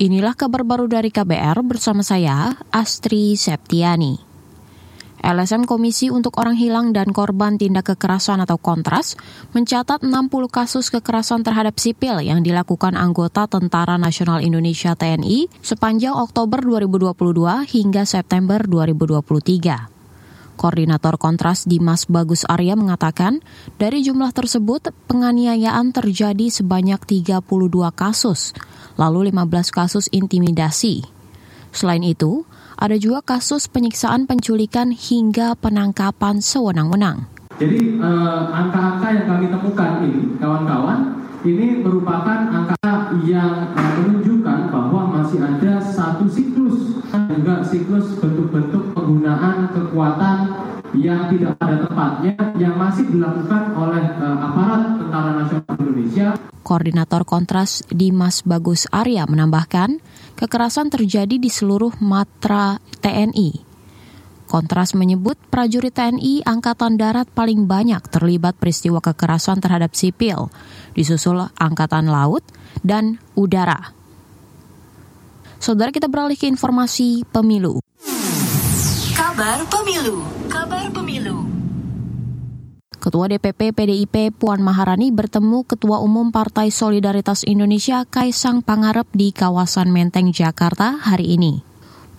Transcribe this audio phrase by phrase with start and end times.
[0.00, 4.16] Inilah kabar baru dari KBR bersama saya, Astri Septiani.
[5.20, 9.20] LSM Komisi untuk Orang Hilang dan Korban Tindak Kekerasan atau Kontras
[9.52, 10.08] mencatat 60
[10.48, 18.08] kasus kekerasan terhadap sipil yang dilakukan anggota Tentara Nasional Indonesia TNI sepanjang Oktober 2022 hingga
[18.08, 19.99] September 2023.
[20.60, 23.40] Koordinator Kontras Dimas Bagus Arya mengatakan,
[23.80, 27.40] dari jumlah tersebut penganiayaan terjadi sebanyak 32
[27.96, 28.52] kasus,
[29.00, 31.08] lalu 15 kasus intimidasi.
[31.72, 32.44] Selain itu,
[32.76, 37.24] ada juga kasus penyiksaan penculikan hingga penangkapan sewenang-wenang.
[37.56, 41.00] Jadi eh, angka-angka yang kami temukan ini, kawan-kawan,
[41.40, 49.66] ini merupakan angka yang eh, menunjukkan bahwa masih ada satu siklus juga siklus bentuk-bentuk penggunaan
[49.74, 50.38] kekuatan
[51.00, 56.28] yang tidak pada tempatnya yang masih dilakukan oleh uh, aparat Tentara Nasional Indonesia.
[56.60, 59.98] Koordinator Kontras Dimas Bagus Arya menambahkan,
[60.36, 63.72] kekerasan terjadi di seluruh matra TNI.
[64.50, 70.50] Kontras menyebut prajurit TNI Angkatan Darat paling banyak terlibat peristiwa kekerasan terhadap sipil,
[70.92, 72.42] disusul Angkatan Laut
[72.82, 73.94] dan Udara.
[75.62, 77.78] Saudara kita beralih ke informasi pemilu.
[79.40, 80.20] Kabar pemilu.
[80.52, 81.48] Kabar pemilu.
[83.00, 89.96] Ketua DPP PDIP Puan Maharani bertemu Ketua Umum Partai Solidaritas Indonesia Kaisang Pangarep di kawasan
[89.96, 91.64] Menteng, Jakarta hari ini.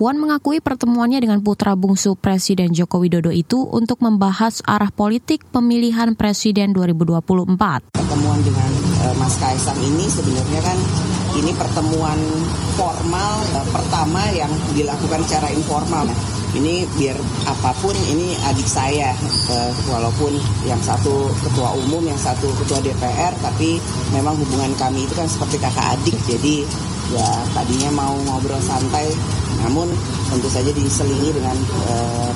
[0.00, 6.16] Puan mengakui pertemuannya dengan putra bungsu Presiden Joko Widodo itu untuk membahas arah politik pemilihan
[6.16, 8.00] Presiden 2024.
[8.00, 8.70] Pertemuan dengan
[9.04, 10.78] uh, Mas Kaisang ini sebenarnya kan
[11.36, 12.16] ini pertemuan
[12.80, 16.08] formal uh, pertama yang dilakukan secara informal.
[16.08, 19.14] Nah, ini biar apa pun ini adik saya
[19.50, 20.34] uh, walaupun
[20.66, 23.78] yang satu ketua umum, yang satu ketua DPR, tapi
[24.10, 26.16] memang hubungan kami itu kan seperti kakak adik.
[26.26, 26.66] Jadi
[27.14, 29.10] ya tadinya mau ngobrol santai,
[29.62, 29.90] namun
[30.30, 32.30] tentu saja diselingi dengan uh,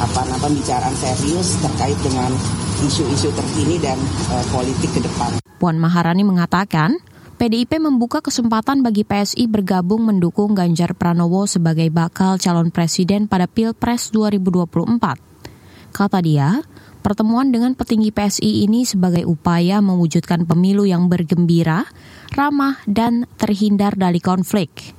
[0.00, 2.32] apa nama pembicaraan serius terkait dengan
[2.80, 3.98] isu-isu terkini dan
[4.32, 5.36] uh, politik ke depan.
[5.60, 6.96] Puan Maharani mengatakan,
[7.40, 14.12] PDIP membuka kesempatan bagi PSI bergabung mendukung Ganjar Pranowo sebagai bakal calon presiden pada Pilpres
[14.12, 14.76] 2024.
[15.88, 16.60] Kata dia,
[17.00, 21.88] pertemuan dengan petinggi PSI ini sebagai upaya mewujudkan pemilu yang bergembira,
[22.36, 24.92] ramah, dan terhindar dari konflik.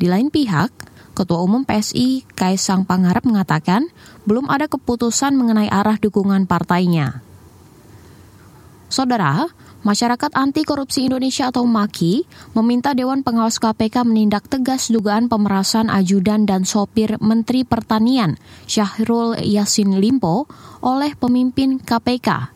[0.00, 0.72] Di lain pihak,
[1.12, 3.92] Ketua Umum PSI Kaisang Pangarep mengatakan
[4.24, 7.20] belum ada keputusan mengenai arah dukungan partainya.
[8.88, 9.46] Saudara,
[9.80, 16.44] Masyarakat Anti Korupsi Indonesia atau MAKI meminta Dewan Pengawas KPK menindak tegas dugaan pemerasan ajudan
[16.44, 18.36] dan sopir Menteri Pertanian
[18.68, 20.44] Syahrul Yasin Limpo
[20.84, 22.52] oleh pemimpin KPK.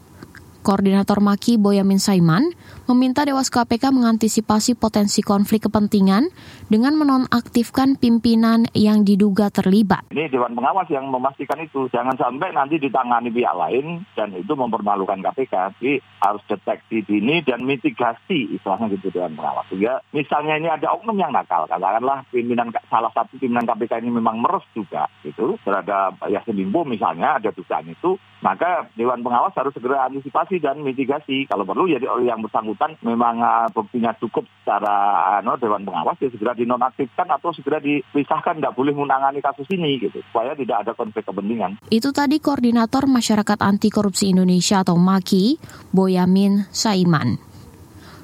[0.64, 2.52] Koordinator Maki Boyamin Saiman
[2.88, 6.28] meminta Dewas KPK mengantisipasi potensi konflik kepentingan
[6.68, 10.04] dengan menonaktifkan pimpinan yang diduga terlibat.
[10.12, 11.88] Ini Dewan Pengawas yang memastikan itu.
[11.88, 15.80] Jangan sampai nanti ditangani pihak lain dan itu mempermalukan KPK.
[15.80, 19.64] Jadi harus deteksi dini dan mitigasi istilahnya gitu Dewan Pengawas.
[19.72, 24.44] Sehingga misalnya ini ada oknum yang nakal, katakanlah pimpinan salah satu pimpinan KPK ini memang
[24.44, 30.04] meres juga gitu terhadap Yasin Limpo misalnya ada dugaan itu, maka Dewan Pengawas harus segera
[30.04, 31.48] antisipasi dan mitigasi.
[31.48, 36.28] Kalau perlu jadi oleh yang bersangkutan memang uh, buktinya cukup secara uh, Dewan Pengawas ya
[36.28, 41.24] segera dinonaktifkan atau segera dipisahkan tidak boleh menangani kasus ini gitu supaya tidak ada konflik
[41.24, 41.78] kepentingan.
[41.88, 45.58] Itu tadi koordinator Masyarakat Anti Korupsi Indonesia atau MAKI,
[45.94, 47.38] Boyamin Saiman.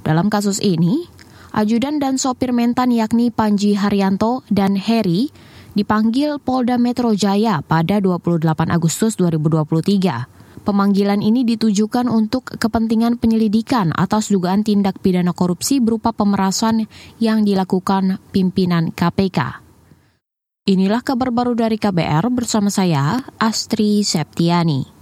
[0.01, 1.05] Dalam kasus ini,
[1.53, 5.29] ajudan dan sopir mentan yakni Panji Haryanto dan Heri
[5.75, 10.41] dipanggil Polda Metro Jaya pada 28 Agustus 2023.
[10.61, 16.85] Pemanggilan ini ditujukan untuk kepentingan penyelidikan atas dugaan tindak pidana korupsi berupa pemerasan
[17.17, 19.65] yang dilakukan pimpinan KPK.
[20.69, 25.00] Inilah kabar baru dari KBR bersama saya, Astri Septiani.